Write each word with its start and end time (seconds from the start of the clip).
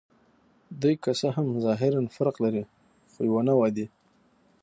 دوی 0.81 0.95
که 1.03 1.11
څه 1.19 1.27
هم 1.35 1.47
ظاهراً 1.65 2.01
فرق 2.15 2.35
لري، 2.43 2.63
خو 3.11 3.19
یوه 3.29 3.41
نوعه 3.49 3.69
دي. 3.75 3.85